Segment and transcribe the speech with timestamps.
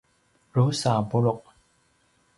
[0.53, 1.41] drusa a puluq